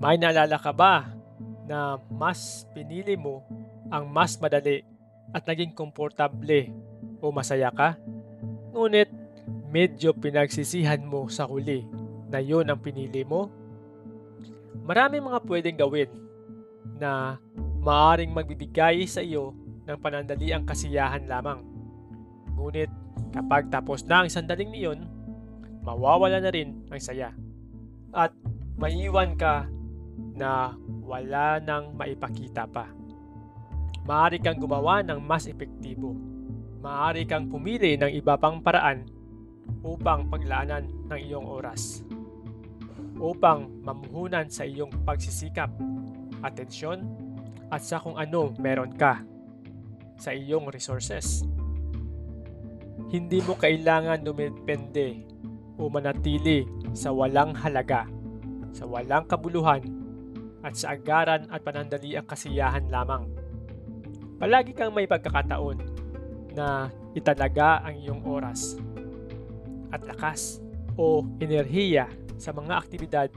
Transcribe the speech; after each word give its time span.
May 0.00 0.16
naalala 0.16 0.56
ka 0.56 0.72
ba 0.72 1.12
na 1.68 2.00
mas 2.08 2.64
pinili 2.72 3.20
mo 3.20 3.44
ang 3.92 4.08
mas 4.08 4.40
madali 4.40 4.80
at 5.28 5.44
naging 5.44 5.76
komportable 5.76 6.72
o 7.20 7.28
masaya 7.28 7.68
ka? 7.68 8.00
Ngunit 8.72 9.12
medyo 9.68 10.16
pinagsisihan 10.16 11.04
mo 11.04 11.28
sa 11.28 11.44
huli 11.44 11.84
na 12.32 12.40
yun 12.40 12.64
ang 12.72 12.80
pinili 12.80 13.28
mo? 13.28 13.52
Marami 14.88 15.20
mga 15.20 15.44
pwedeng 15.44 15.76
gawin 15.76 16.10
na 16.96 17.36
maaring 17.84 18.32
magbibigay 18.32 19.04
sa 19.04 19.20
iyo 19.20 19.52
ng 19.84 20.00
panandaliang 20.00 20.64
kasiyahan 20.64 21.28
lamang. 21.28 21.60
Ngunit 22.56 22.88
kapag 23.36 23.68
tapos 23.68 24.08
na 24.08 24.24
ang 24.24 24.32
sandaling 24.32 24.72
niyon, 24.72 25.04
mawawala 25.84 26.40
na 26.40 26.48
rin 26.48 26.88
ang 26.88 27.00
saya. 27.04 27.36
At 28.16 28.32
maiwan 28.80 29.36
ka 29.36 29.68
na 30.40 30.72
wala 31.04 31.60
nang 31.60 31.92
maipakita 31.92 32.64
pa. 32.64 32.88
Maaari 34.08 34.40
kang 34.40 34.56
gumawa 34.56 35.04
ng 35.04 35.20
mas 35.20 35.44
epektibo. 35.44 36.16
Maaari 36.80 37.28
kang 37.28 37.52
pumili 37.52 38.00
ng 38.00 38.08
iba 38.08 38.40
pang 38.40 38.64
paraan 38.64 39.04
upang 39.84 40.32
paglaanan 40.32 40.88
ng 41.12 41.20
iyong 41.20 41.44
oras. 41.44 42.00
Upang 43.20 43.68
mamuhunan 43.84 44.48
sa 44.48 44.64
iyong 44.64 45.04
pagsisikap, 45.04 45.68
atensyon, 46.40 47.04
at 47.68 47.84
sa 47.84 48.00
kung 48.00 48.16
ano 48.16 48.56
meron 48.56 48.96
ka 48.96 49.20
sa 50.16 50.32
iyong 50.32 50.72
resources. 50.72 51.44
Hindi 53.12 53.44
mo 53.44 53.60
kailangan 53.60 54.24
dumepende 54.24 55.28
o 55.76 55.92
manatili 55.92 56.64
sa 56.96 57.12
walang 57.12 57.52
halaga, 57.52 58.08
sa 58.72 58.88
walang 58.88 59.28
kabuluhan 59.28 59.99
at 60.60 60.76
sa 60.76 60.92
agaran 60.96 61.48
at 61.48 61.60
panandali 61.64 62.16
ang 62.16 62.28
kasiyahan 62.28 62.88
lamang. 62.92 63.28
Palagi 64.40 64.72
kang 64.72 64.92
may 64.92 65.08
pagkakataon 65.08 65.78
na 66.56 66.88
italaga 67.12 67.84
ang 67.84 67.96
iyong 68.00 68.22
oras 68.24 68.76
at 69.92 70.00
lakas 70.06 70.60
o 70.96 71.24
enerhiya 71.40 72.08
sa 72.40 72.52
mga 72.56 72.72
aktibidad 72.80 73.28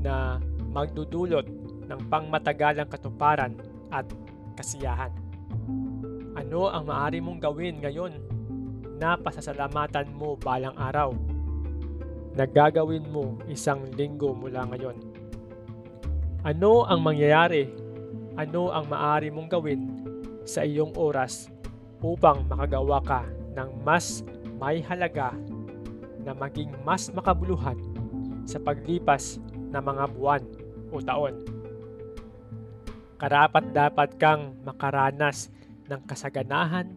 na 0.00 0.36
magdudulot 0.70 1.46
ng 1.90 2.00
pangmatagalang 2.06 2.88
katuparan 2.88 3.56
at 3.90 4.06
kasiyahan. 4.54 5.10
Ano 6.38 6.70
ang 6.70 6.86
maaari 6.86 7.18
mong 7.18 7.42
gawin 7.42 7.82
ngayon 7.82 8.12
na 9.00 9.18
pasasalamatan 9.18 10.12
mo 10.14 10.38
balang 10.38 10.76
araw? 10.78 11.10
Nagagawin 12.38 13.10
mo 13.10 13.42
isang 13.50 13.82
linggo 13.98 14.30
mula 14.30 14.62
ngayon. 14.70 15.09
Ano 16.40 16.88
ang 16.88 17.04
mangyayari? 17.04 17.68
Ano 18.32 18.72
ang 18.72 18.88
maaari 18.88 19.28
mong 19.28 19.52
gawin 19.52 19.80
sa 20.48 20.64
iyong 20.64 20.96
oras 20.96 21.52
upang 22.00 22.48
makagawa 22.48 23.04
ka 23.04 23.28
ng 23.52 23.84
mas 23.84 24.24
may 24.56 24.80
halaga 24.80 25.36
na 26.24 26.32
maging 26.32 26.72
mas 26.80 27.12
makabuluhan 27.12 27.76
sa 28.48 28.56
paglipas 28.56 29.36
ng 29.52 29.82
mga 29.84 30.04
buwan 30.16 30.40
o 30.88 30.96
taon. 31.04 31.44
Karapat 33.20 33.76
dapat 33.76 34.16
kang 34.16 34.56
makaranas 34.64 35.52
ng 35.92 36.00
kasaganahan 36.08 36.88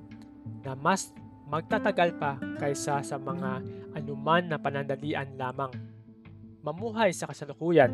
na 0.64 0.72
mas 0.72 1.12
magtatagal 1.52 2.16
pa 2.16 2.40
kaysa 2.64 3.04
sa 3.04 3.20
mga 3.20 3.60
anuman 3.92 4.48
na 4.48 4.56
panandalian 4.56 5.36
lamang. 5.36 5.76
Mamuhay 6.64 7.12
sa 7.12 7.28
kasalukuyan 7.28 7.92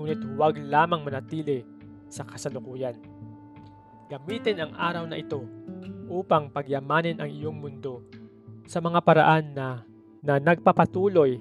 ngunit 0.00 0.24
huwag 0.32 0.56
lamang 0.56 1.04
manatili 1.04 1.60
sa 2.08 2.24
kasalukuyan. 2.24 2.96
Gamitin 4.08 4.64
ang 4.64 4.72
araw 4.74 5.04
na 5.04 5.20
ito 5.20 5.44
upang 6.08 6.48
pagyamanin 6.48 7.20
ang 7.20 7.28
iyong 7.28 7.60
mundo 7.60 8.02
sa 8.64 8.80
mga 8.80 9.04
paraan 9.04 9.52
na, 9.52 9.84
na 10.24 10.40
nagpapatuloy 10.40 11.38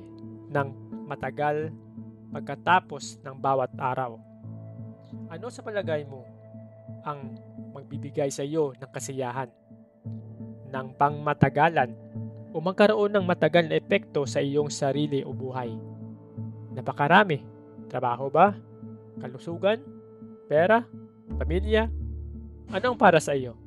ng 0.52 0.68
matagal 1.08 1.72
pagkatapos 2.30 3.18
ng 3.26 3.34
bawat 3.40 3.74
araw. 3.80 4.20
Ano 5.32 5.50
sa 5.50 5.66
palagay 5.66 6.06
mo 6.06 6.22
ang 7.02 7.34
magbibigay 7.74 8.30
sa 8.30 8.46
iyo 8.46 8.76
ng 8.78 8.92
kasiyahan, 8.94 9.50
ng 10.70 10.88
pangmatagalan 11.00 11.96
o 12.54 12.62
magkaroon 12.62 13.10
ng 13.18 13.26
matagal 13.26 13.66
na 13.66 13.82
epekto 13.82 14.30
sa 14.30 14.38
iyong 14.38 14.70
sarili 14.70 15.26
o 15.26 15.34
buhay? 15.34 15.74
Napakarami 16.78 17.59
Trabaho 17.90 18.30
ba? 18.30 18.54
Kalusugan? 19.18 19.82
Pera? 20.46 20.86
Pamilya? 21.42 21.90
Anong 22.70 22.96
para 22.96 23.18
sa 23.18 23.34
iyo? 23.34 23.58